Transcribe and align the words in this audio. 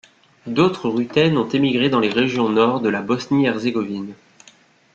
D'autres 0.47 0.89
Ruthènes 0.89 1.37
ont 1.37 1.47
émigré 1.47 1.87
dans 1.91 1.99
les 1.99 2.09
régions 2.09 2.49
nord 2.49 2.81
de 2.81 2.89
la 2.89 3.03
Bosnie-Herzégovine. 3.03 4.15